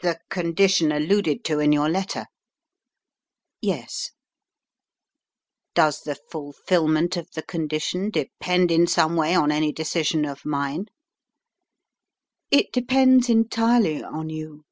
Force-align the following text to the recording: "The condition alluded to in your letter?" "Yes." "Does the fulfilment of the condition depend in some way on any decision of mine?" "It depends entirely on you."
"The 0.00 0.18
condition 0.28 0.92
alluded 0.92 1.42
to 1.44 1.58
in 1.58 1.72
your 1.72 1.88
letter?" 1.88 2.26
"Yes." 3.62 4.10
"Does 5.74 6.02
the 6.02 6.16
fulfilment 6.30 7.16
of 7.16 7.30
the 7.30 7.42
condition 7.42 8.10
depend 8.10 8.70
in 8.70 8.86
some 8.86 9.16
way 9.16 9.34
on 9.34 9.50
any 9.50 9.72
decision 9.72 10.26
of 10.26 10.44
mine?" 10.44 10.88
"It 12.50 12.72
depends 12.74 13.30
entirely 13.30 14.02
on 14.04 14.28
you." 14.28 14.64